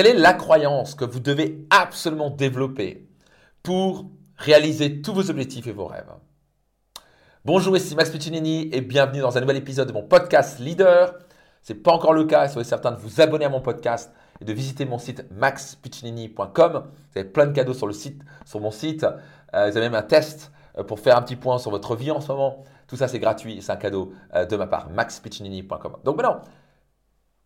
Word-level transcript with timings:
Quelle 0.00 0.16
est 0.16 0.18
la 0.18 0.32
croyance 0.32 0.94
que 0.94 1.04
vous 1.04 1.20
devez 1.20 1.66
absolument 1.68 2.30
développer 2.30 3.06
pour 3.62 4.06
réaliser 4.38 5.02
tous 5.02 5.12
vos 5.12 5.28
objectifs 5.28 5.66
et 5.66 5.72
vos 5.72 5.84
rêves? 5.84 6.10
Bonjour, 7.44 7.76
ici 7.76 7.94
Max 7.94 8.08
Piccinini 8.08 8.70
et 8.72 8.80
bienvenue 8.80 9.20
dans 9.20 9.36
un 9.36 9.42
nouvel 9.42 9.58
épisode 9.58 9.88
de 9.88 9.92
mon 9.92 10.02
podcast 10.02 10.58
Leader. 10.58 11.18
Ce 11.60 11.74
n'est 11.74 11.80
pas 11.80 11.92
encore 11.92 12.14
le 12.14 12.24
cas, 12.24 12.48
soyez 12.48 12.66
certain 12.66 12.92
de 12.92 12.96
vous 12.96 13.20
abonner 13.20 13.44
à 13.44 13.50
mon 13.50 13.60
podcast 13.60 14.10
et 14.40 14.46
de 14.46 14.52
visiter 14.54 14.86
mon 14.86 14.96
site 14.96 15.30
maxpiccinini.com. 15.32 16.72
Vous 16.72 17.18
avez 17.18 17.28
plein 17.28 17.44
de 17.44 17.52
cadeaux 17.52 17.74
sur 17.74 17.86
mon 18.58 18.70
site. 18.70 19.04
Euh, 19.04 19.70
vous 19.70 19.76
avez 19.76 19.80
même 19.80 19.94
un 19.94 20.02
test 20.02 20.50
euh, 20.78 20.82
pour 20.82 20.98
faire 21.00 21.18
un 21.18 21.20
petit 21.20 21.36
point 21.36 21.58
sur 21.58 21.70
votre 21.70 21.94
vie 21.94 22.10
en 22.10 22.22
ce 22.22 22.32
moment. 22.32 22.64
Tout 22.86 22.96
ça, 22.96 23.06
c'est 23.06 23.18
gratuit, 23.18 23.60
c'est 23.60 23.72
un 23.72 23.76
cadeau 23.76 24.14
euh, 24.34 24.46
de 24.46 24.56
ma 24.56 24.66
part. 24.66 24.88
maxpiccinini.com. 24.88 25.98
Donc 26.04 26.16
maintenant, 26.16 26.40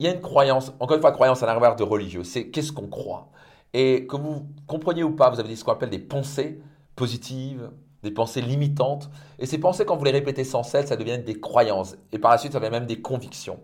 il 0.05 0.09
y 0.09 0.11
a 0.11 0.15
une 0.15 0.21
croyance, 0.21 0.71
encore 0.81 0.97
une 0.97 1.01
fois, 1.01 1.13
croyance 1.13 1.43
à 1.43 1.47
l'arrière 1.47 1.77
de 1.77 1.83
religieux. 1.83 2.25
C'est 2.25 2.49
qu'est-ce 2.49 2.73
qu'on 2.73 2.89
croit? 2.89 3.31
Et 3.73 4.07
que 4.07 4.17
vous 4.17 4.47
compreniez 4.67 5.03
ou 5.03 5.13
pas, 5.13 5.31
vous 5.31 5.41
avez 5.41 5.57
ce 5.57 5.65
qu'on 5.65 5.73
appelle 5.73 5.89
des 5.89 5.99
pensées 5.99 6.61
positives, 6.95 7.71
des 8.03 8.11
pensées 8.11 8.43
limitantes. 8.43 9.09
Et 9.39 9.47
ces 9.47 9.57
pensées, 9.57 9.87
quand 9.87 9.97
vous 9.97 10.05
les 10.05 10.11
répétez 10.11 10.45
sans 10.45 10.63
cesse, 10.63 10.89
ça 10.89 10.97
devient 10.97 11.19
des 11.19 11.41
croyances. 11.41 11.97
Et 12.13 12.19
par 12.19 12.33
la 12.33 12.37
suite, 12.37 12.53
ça 12.53 12.61
devient 12.61 12.71
même 12.71 12.85
des 12.85 13.01
convictions. 13.01 13.61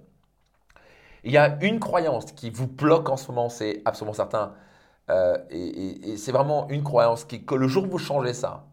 Il 1.25 1.33
y 1.33 1.37
a 1.37 1.63
une 1.63 1.79
croyance 1.79 2.33
qui 2.33 2.49
vous 2.49 2.67
bloque 2.67 3.11
en 3.11 3.19
ce 3.19 3.31
moment, 3.31 3.51
c'est 3.51 3.83
absolument 3.85 4.15
certain. 4.15 4.55
Euh, 5.11 5.37
et, 5.51 6.17
c'est 6.17 6.33
vraiment 6.33 6.71
une 6.71 6.83
croyance 6.83 7.25
qui, 7.25 7.45
que 7.45 7.55
le 7.55 7.69
jour 7.69 7.85
où 7.85 7.89
vous 7.89 7.99
changez 7.99 8.33
ça, 8.33 8.65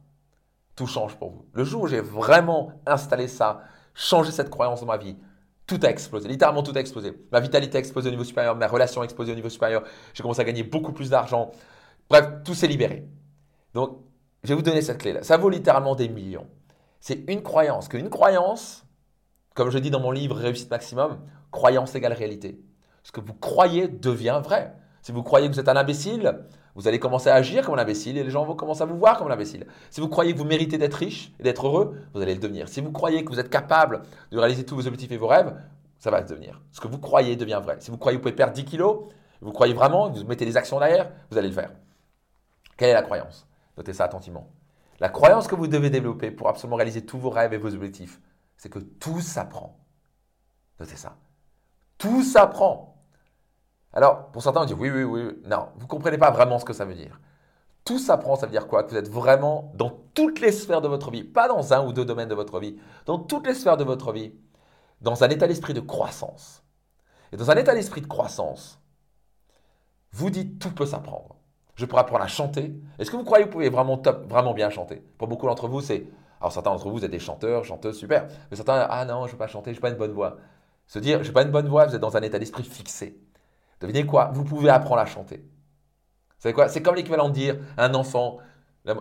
tout 0.78 0.88
change 0.88 1.18
pour 1.18 1.32
vous. 1.32 1.46
Le 1.52 1.66
jour 1.66 1.82
où 1.82 1.88
j'ai 1.88 2.00
vraiment 2.00 2.72
installé 2.86 3.28
ça, 3.28 3.60
changé 3.94 4.32
cette 4.32 4.50
croyance 4.50 4.80
dans 4.80 4.88
ma 4.88 4.96
vie, 4.96 5.18
tout 5.68 5.80
a 5.84 5.90
explosé. 5.90 6.28
Littéralement, 6.30 6.64
tout 6.64 6.72
a 6.76 6.80
explosé. 6.80 7.14
Ma 7.32 7.42
vitalité 7.42 7.78
a 7.78 7.80
explosé 7.80 8.08
au 8.08 8.12
niveau 8.12 8.24
supérieur, 8.24 8.56
ma 8.56 8.68
relation 8.68 9.02
a 9.02 9.04
explosé 9.04 9.34
au 9.34 9.36
niveau 9.36 9.50
supérieur. 9.50 9.84
J'ai 10.14 10.24
commencé 10.24 10.40
à 10.40 10.46
gagner 10.46 10.64
beaucoup 10.64 10.94
plus 10.94 11.10
d'argent. 11.10 11.52
Bref, 12.10 12.26
tout 12.46 12.56
s'est 12.56 12.68
libéré. 12.68 13.06
Donc, 13.74 14.00
je 14.44 14.50
vais 14.50 14.56
vous 14.56 14.62
donner 14.62 14.82
cette 14.82 15.00
clé-là. 15.00 15.24
Ça 15.24 15.36
vaut 15.36 15.50
littéralement 15.50 15.94
des 15.94 16.08
millions. 16.08 16.48
C'est 17.02 17.26
une 17.28 17.44
croyance. 17.44 17.90
Qu'une 17.90 18.10
croyance, 18.10 18.86
comme 19.56 19.70
je 19.70 19.78
dis 19.78 19.92
dans 19.92 20.00
mon 20.00 20.12
livre 20.12 20.38
Réussite 20.38 20.72
Maximum, 20.72 21.20
croyance 21.52 21.94
égale 21.96 22.14
réalité. 22.14 22.60
Ce 23.04 23.12
que 23.12 23.20
vous 23.20 23.34
croyez 23.34 23.90
devient 23.90 24.42
vrai. 24.44 24.74
Si 25.02 25.12
vous 25.12 25.24
croyez 25.24 25.48
que 25.48 25.54
vous 25.54 25.60
êtes 25.60 25.70
un 25.70 25.76
imbécile, 25.76 26.46
vous 26.78 26.88
allez 26.88 27.00
commencer 27.00 27.30
à 27.30 27.34
agir 27.34 27.66
comme 27.66 27.74
un 27.74 27.82
imbécile 27.82 28.20
et 28.20 28.24
les 28.24 28.30
gens 28.30 28.46
vont 28.46 28.56
commencer 28.56 28.84
à 28.84 28.86
vous 28.86 28.98
voir 28.98 29.18
comme 29.18 29.28
un 29.28 29.34
imbécile. 29.34 29.66
Si 29.90 30.00
vous 30.00 30.08
croyez 30.08 30.34
que 30.34 30.38
vous 30.38 30.46
méritez 30.46 30.78
d'être 30.78 30.94
riche 30.94 31.34
et 31.40 31.44
d'être 31.44 31.66
heureux, 31.66 32.00
vous 32.14 32.22
allez 32.22 32.36
le 32.36 32.40
devenir. 32.40 32.70
Si 32.70 32.82
vous 32.82 32.92
croyez 32.92 33.26
que 33.26 33.30
vous 33.30 33.40
êtes 33.40 33.50
capable 33.50 34.04
de 34.32 34.38
réaliser 34.38 34.64
tous 34.64 34.76
vos 34.76 34.86
objectifs 34.86 35.12
et 35.12 35.18
vos 35.18 35.26
rêves, 35.26 35.60
ça 35.98 36.12
va 36.12 36.22
le 36.22 36.28
devenir. 36.28 36.62
Ce 36.72 36.80
que 36.80 36.88
vous 36.88 37.00
croyez 37.00 37.36
devient 37.36 37.60
vrai. 37.64 37.78
Si 37.80 37.90
vous 37.90 37.98
croyez 37.98 38.18
que 38.18 38.22
vous 38.22 38.30
pouvez 38.30 38.36
perdre 38.36 38.54
10 38.54 38.66
kilos, 38.66 39.06
vous 39.42 39.52
croyez 39.52 39.74
vraiment, 39.74 40.12
vous 40.12 40.24
mettez 40.26 40.46
des 40.46 40.56
actions 40.56 40.78
derrière, 40.80 41.12
vous 41.32 41.40
allez 41.40 41.48
le 41.48 41.54
faire. 41.56 41.72
Quelle 42.78 42.90
est 42.90 42.94
la 42.94 43.02
croyance? 43.02 43.48
Notez 43.76 43.94
ça 43.94 44.04
attentivement. 44.04 44.48
La 45.00 45.10
croyance 45.10 45.48
que 45.48 45.56
vous 45.56 45.66
devez 45.66 45.90
développer 45.90 46.30
pour 46.30 46.48
absolument 46.48 46.76
réaliser 46.76 47.04
tous 47.04 47.18
vos 47.18 47.32
rêves 47.32 47.54
et 47.54 47.58
vos 47.58 47.74
objectifs, 47.74 48.22
c'est 48.56 48.70
que 48.70 48.78
tout 48.78 49.20
s'apprend. 49.20 49.80
Notez 50.80 50.96
ça. 50.96 51.18
Tout 51.98 52.22
s'apprend. 52.22 52.97
Alors, 53.94 54.28
pour 54.28 54.44
certains, 54.44 54.62
on 54.62 54.66
dit 54.66 54.74
oui, 54.74 54.90
oui, 54.90 55.04
oui. 55.04 55.40
Non, 55.46 55.70
vous 55.76 55.84
ne 55.84 55.88
comprenez 55.88 56.18
pas 56.18 56.32
vraiment 56.32 56.60
ce 56.60 56.66
que 56.66 56.74
ça 56.74 56.86
veut 56.86 56.94
dire. 56.94 57.20
Tout 57.86 58.00
s'apprend, 58.00 58.36
ça 58.36 58.46
veut 58.46 58.52
dire 58.52 58.68
quoi? 58.68 58.84
Que 58.84 58.92
vous 58.92 58.98
êtes 58.98 59.10
vraiment 59.10 59.72
dans 59.76 59.92
toutes 60.14 60.42
les 60.42 60.52
sphères 60.52 60.82
de 60.82 60.88
votre 60.88 61.10
vie, 61.10 61.24
pas 61.24 61.48
dans 61.48 61.74
un 61.74 61.86
ou 61.86 61.94
deux 61.94 62.06
domaines 62.06 62.28
de 62.28 62.36
votre 62.36 62.60
vie, 62.60 62.78
dans 63.06 63.18
toutes 63.18 63.48
les 63.48 63.54
sphères 63.54 63.78
de 63.78 63.86
votre 63.86 64.12
vie, 64.12 64.34
dans 65.02 65.24
un 65.24 65.30
état 65.30 65.48
d'esprit 65.48 65.74
de 65.74 65.80
croissance. 65.80 66.64
Et 67.32 67.38
dans 67.38 67.50
un 67.50 67.56
état 67.56 67.74
d'esprit 67.74 68.02
de 68.02 68.08
croissance, 68.08 68.82
vous 70.12 70.30
dites 70.30 70.60
tout 70.60 70.74
peut 70.74 70.86
s'apprendre. 70.86 71.36
Je 71.76 71.86
pourrais 71.86 72.02
apprendre 72.02 72.24
à 72.24 72.28
chanter. 72.28 72.76
Est-ce 72.98 73.12
que 73.12 73.16
vous 73.16 73.24
croyez 73.24 73.46
que 73.46 73.50
vous 73.50 73.54
pouvez 73.54 73.70
vraiment 73.70 73.98
top, 73.98 74.28
vraiment 74.28 74.54
bien 74.54 74.70
chanter? 74.70 75.04
Pour 75.18 75.28
beaucoup 75.28 75.46
d'entre 75.46 75.68
vous, 75.68 75.82
c'est. 75.82 76.08
Alors 76.42 76.52
certains 76.52 76.72
d'entre 76.72 76.90
vous, 76.90 76.98
vous 76.98 77.06
êtes 77.06 77.12
des 77.12 77.20
chanteurs, 77.20 77.66
chanteuses, 77.66 77.98
super. 77.98 78.28
Mais 78.50 78.58
certains, 78.58 78.86
ah 78.90 79.06
non, 79.06 79.22
je 79.22 79.28
ne 79.28 79.32
veux 79.34 79.38
pas 79.38 79.48
chanter, 79.48 79.72
je 79.72 79.78
n'ai 79.78 79.82
pas 79.82 79.90
une 79.90 79.98
bonne 79.98 80.12
voix. 80.12 80.38
Se 80.88 81.00
dire, 81.00 81.24
je 81.24 81.30
n'ai 81.30 81.34
pas 81.34 81.44
une 81.44 81.52
bonne 81.52 81.68
voix, 81.68 81.86
vous 81.86 81.96
êtes 81.96 82.02
dans 82.02 82.18
un 82.18 82.22
état 82.22 82.40
d'esprit 82.40 82.64
fixé. 82.64 83.20
Devinez 83.80 84.06
quoi? 84.06 84.32
Vous 84.34 84.44
pouvez 84.44 84.70
apprendre 84.70 85.02
à 85.02 85.06
chanter. 85.06 85.44
Savez 86.40 86.54
quoi? 86.54 86.70
C'est 86.70 86.82
comme 86.82 86.96
l'équivalent 86.96 87.30
de 87.30 87.34
dire 87.34 87.58
à 87.78 87.86
un 87.86 87.94
enfant, 87.94 88.38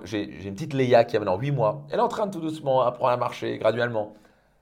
j'ai 0.04 0.46
une 0.46 0.54
petite 0.54 0.74
Léa 0.74 1.04
qui 1.04 1.16
a 1.16 1.20
maintenant 1.20 1.38
8 1.38 1.50
mois, 1.50 1.86
elle 1.90 1.98
est 1.98 2.02
en 2.02 2.08
train 2.08 2.26
de 2.26 2.32
tout 2.32 2.40
doucement 2.40 2.82
apprendre 2.82 3.12
à 3.12 3.16
marcher 3.16 3.58
graduellement. 3.58 4.14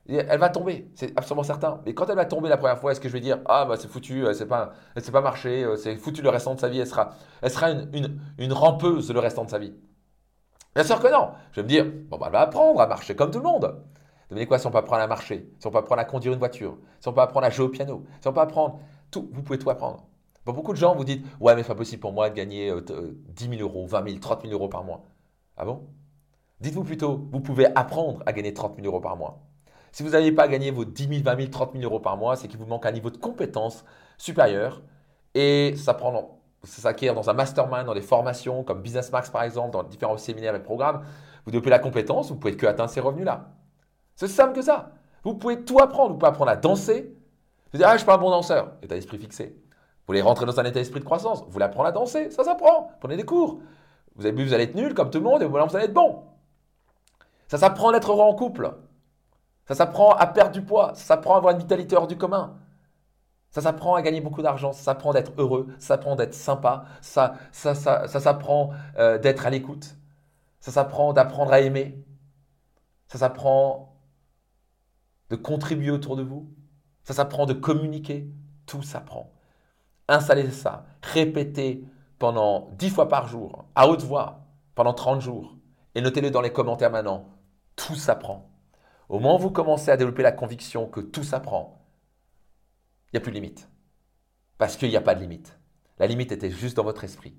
elle 0.09 0.39
va 0.39 0.49
tomber, 0.49 0.91
c'est 0.95 1.17
absolument 1.17 1.45
certain. 1.45 1.81
Mais 1.87 1.95
quand 1.95 2.09
elle 2.11 2.17
va 2.17 2.25
tomber 2.27 2.49
la 2.49 2.57
première 2.57 2.79
fois, 2.79 2.93
est-ce 2.93 3.01
que 3.01 3.09
je 3.09 3.13
vais 3.13 3.21
dire 3.21 3.39
Ah, 3.47 3.65
bah 3.65 3.77
c'est 3.79 3.89
foutu, 3.89 4.25
pas, 4.49 4.73
elle 4.95 5.03
ne 5.05 5.11
pas 5.11 5.21
marcher, 5.21 5.67
c'est 5.77 5.97
foutu 5.97 6.23
le 6.23 6.29
restant 6.29 6.55
de 6.55 6.61
sa 6.61 6.69
vie, 6.69 6.81
elle 6.81 6.87
sera, 6.87 7.11
elle 7.43 7.51
sera 7.51 7.71
une, 7.71 8.21
une, 8.39 8.53
rampeuse 8.53 9.13
le 9.13 9.21
restant 9.21 9.45
de 9.45 9.51
sa 9.51 9.59
vie? 9.59 9.75
Bien 10.75 10.85
sûr 10.85 11.01
que 11.01 11.11
non. 11.11 11.31
Je 11.53 11.61
vais 11.61 11.63
me 11.63 11.69
dire 11.69 11.87
Bon, 12.09 12.19
bah, 12.19 12.27
elle 12.27 12.33
va 12.33 12.41
apprendre 12.41 12.81
à 12.81 12.87
marcher 12.87 13.15
comme 13.15 13.31
tout 13.31 13.39
le 13.39 13.45
monde. 13.45 13.83
Devinez 14.31 14.47
quoi? 14.47 14.59
Si 14.59 14.67
on 14.67 14.71
peut 14.71 14.79
apprendre 14.79 15.03
à 15.03 15.07
marcher, 15.07 15.49
si 15.59 15.67
on 15.67 15.71
peut 15.71 15.79
apprendre 15.79 16.01
à 16.01 16.05
conduire 16.05 16.33
une 16.33 16.39
voiture, 16.39 16.77
si 16.99 17.09
on 17.09 17.13
peut 17.13 17.21
apprendre 17.21 17.47
à 17.47 17.51
jouer 17.51 17.67
au 17.67 17.69
piano, 17.69 18.05
si 18.21 18.27
on 18.27 18.33
peut 18.33 18.41
apprendre 18.41 18.81
vous 19.21 19.43
pouvez 19.43 19.59
tout 19.59 19.71
apprendre. 19.71 20.07
beaucoup 20.45 20.73
de 20.73 20.79
gens 20.79 20.95
vous 20.95 21.05
disent 21.05 21.23
Ouais, 21.41 21.55
mais 21.55 21.63
c'est 21.63 21.69
pas 21.69 21.75
possible 21.75 22.01
pour 22.01 22.13
moi 22.13 22.31
de 22.31 22.35
gagner 22.35 22.73
10 23.29 23.49
000 23.49 23.61
euros, 23.61 23.87
20 23.87 24.09
000, 24.09 24.19
30 24.21 24.43
000 24.43 24.53
euros 24.53 24.69
par 24.69 24.85
mois. 24.85 25.05
Ah 25.57 25.65
bon? 25.65 25.87
Dites-vous 26.61 26.85
plutôt 26.85 27.29
Vous 27.33 27.41
pouvez 27.41 27.67
apprendre 27.75 28.23
à 28.27 28.33
gagner 28.33 28.55
30 28.55 28.77
000 28.77 28.87
euros 28.87 29.01
par 29.01 29.17
mois. 29.17 29.41
Si 29.93 30.03
vous 30.03 30.11
n'avez 30.11 30.33
pas 30.33 30.49
gagné 30.49 30.71
vos 30.71 30.85
10 30.85 31.09
000, 31.09 31.23
20 31.23 31.37
000, 31.37 31.49
30 31.51 31.73
000 31.75 31.85
euros 31.85 32.01
par 32.01 32.17
mois, 32.17 32.37
c'est 32.37 32.49
qu'il 32.49 32.59
vous 32.59 32.67
manque 32.67 32.85
un 32.87 32.93
niveau 32.93 33.11
de 33.11 33.17
compétence 33.17 33.85
supérieur. 34.19 34.83
Et 35.35 35.75
ça 35.77 35.95
prend, 35.95 36.41
ça 36.65 36.83
s'acquiert 36.83 37.15
dans 37.15 37.31
un 37.31 37.33
mastermind, 37.33 37.87
dans 37.87 37.95
des 37.95 38.01
formations 38.01 38.65
comme 38.65 38.83
Business 38.83 39.13
Max 39.13 39.31
par 39.31 39.43
exemple, 39.43 39.71
dans 39.71 39.83
différents 39.85 40.17
séminaires 40.17 40.55
et 40.55 40.63
programmes. 40.63 41.05
Vous 41.45 41.51
développez 41.51 41.71
la 41.71 41.79
compétence, 41.79 42.31
vous 42.31 42.37
pouvez 42.37 42.57
que 42.57 42.67
atteindre 42.67 42.91
ces 42.91 43.01
revenus-là. 43.01 43.51
C'est 44.17 44.29
simple 44.29 44.55
que 44.55 44.63
ça. 44.63 44.93
Vous 45.23 45.35
pouvez 45.35 45.65
tout 45.65 45.79
apprendre. 45.79 46.13
Vous 46.13 46.19
pouvez 46.19 46.29
apprendre 46.29 46.51
à 46.51 46.57
danser, 46.57 47.15
vous 47.75 47.79
dites, 47.79 47.89
ah, 47.89 47.95
je 47.95 47.99
suis 47.99 48.07
pas 48.07 48.15
un 48.15 48.19
bon 48.19 48.31
danseur. 48.31 48.71
État 48.83 48.95
d'esprit 48.95 49.19
fixé. 49.19 49.47
Vous 49.47 50.07
voulez 50.07 50.23
rentrer 50.23 50.47
dans 50.47 50.61
un 50.61 50.65
état 50.65 50.79
d'esprit 50.79 51.01
de 51.01 51.05
croissance. 51.05 51.43
Vous 51.43 51.51
voulez 51.51 51.65
apprendre 51.65 51.89
à 51.89 51.93
danser. 51.93 52.31
Ça 52.31 52.45
s'apprend. 52.45 52.93
Prenez 53.01 53.17
des 53.17 53.25
cours. 53.25 53.59
Vous 54.15 54.25
avez 54.25 54.37
vu, 54.37 54.45
vous 54.45 54.55
allez 54.55 54.63
être 54.63 54.77
nul 54.77 54.95
comme 54.95 55.11
tout 55.11 55.19
le 55.19 55.25
monde 55.25 55.43
et 55.43 55.47
vous 55.47 55.57
allez 55.57 55.87
être 55.87 55.93
bon. 55.93 56.23
Ça 57.49 57.59
s'apprend 57.59 57.91
à 57.91 57.97
être 57.97 58.13
heureux 58.13 58.23
en 58.23 58.35
couple. 58.37 58.73
Ça 59.67 59.75
s'apprend 59.75 60.13
à 60.13 60.29
perdre 60.29 60.53
du 60.53 60.63
poids. 60.63 60.95
Ça 60.95 61.03
s'apprend 61.03 61.35
à 61.35 61.39
avoir 61.39 61.53
une 61.53 61.59
vitalité 61.59 61.97
hors 61.97 62.07
du 62.07 62.17
commun. 62.17 62.61
Ça 63.51 63.61
s'apprend 63.61 63.97
à 63.97 64.03
gagner 64.03 64.21
beaucoup 64.21 64.43
d'argent. 64.43 64.71
Ça 64.71 64.85
s'apprend 64.85 65.13
d'être 65.13 65.33
heureux. 65.37 65.67
Ça 65.81 65.89
s'apprend 65.89 66.15
d'être 66.15 66.35
sympa. 66.35 66.85
Ça, 67.01 67.35
ça, 67.51 67.75
ça, 67.75 68.07
ça 68.07 68.21
s'apprend 68.21 68.71
euh, 68.99 69.19
d'être 69.19 69.47
à 69.47 69.51
l'écoute. 69.51 69.97
Ça 70.61 70.71
s'apprend 70.71 71.13
d'apprendre 71.13 71.53
à 71.53 71.59
aimer. 71.59 72.07
Ça 73.09 73.19
s'apprend 73.19 73.97
de 75.31 75.35
contribuer 75.35 75.91
autour 75.91 76.15
de 76.15 76.23
vous. 76.23 76.49
Ça 77.05 77.15
s'apprend 77.15 77.47
de 77.47 77.53
communiquer. 77.53 78.29
Tout 78.67 78.83
s'apprend. 78.83 79.33
Installez 80.09 80.51
ça. 80.51 80.87
Répétez 81.03 81.85
pendant 82.19 82.71
10 82.79 82.91
fois 82.91 83.09
par 83.09 83.29
jour, 83.29 83.67
à 83.75 83.89
haute 83.89 84.03
voix, 84.03 84.47
pendant 84.75 84.95
30 84.95 85.21
jours. 85.21 85.57
Et 85.95 86.01
notez-le 86.01 86.31
dans 86.31 86.41
les 86.41 86.53
commentaires 86.53 86.91
maintenant. 86.91 87.29
Tout 87.77 87.95
s'apprend. 87.95 88.51
Au 89.09 89.19
moment 89.19 89.37
où 89.37 89.41
vous 89.41 89.51
commencez 89.51 89.91
à 89.91 89.97
développer 89.97 90.23
la 90.23 90.33
conviction 90.33 90.87
que 90.87 91.01
tout 91.01 91.25
s'apprend, 91.25 91.85
il 93.13 93.17
n'y 93.17 93.19
a 93.19 93.21
plus 93.21 93.33
de 93.33 93.37
limite. 93.37 93.69
Parce 94.59 94.77
qu'il 94.77 94.89
n'y 94.89 94.97
a 94.97 95.03
pas 95.03 95.15
de 95.15 95.21
limite. 95.21 95.59
La 95.99 96.07
limite 96.07 96.33
était 96.33 96.51
juste 96.51 96.77
dans 96.77 96.85
votre 96.85 97.05
esprit. 97.05 97.37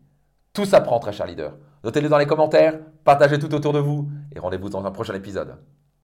Tout 0.53 0.65
s'apprend, 0.65 0.99
très 0.99 1.11
cher 1.11 1.25
leader. 1.25 1.57
Notez-le 1.83 2.07
dans 2.07 2.17
les 2.17 2.27
commentaires, 2.27 2.79
partagez 3.03 3.39
tout 3.39 3.53
autour 3.53 3.73
de 3.73 3.79
vous 3.79 4.09
et 4.33 4.39
rendez-vous 4.39 4.69
dans 4.69 4.85
un 4.85 4.91
prochain 4.91 5.13
épisode. 5.13 5.57